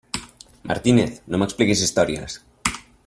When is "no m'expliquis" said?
1.33-1.85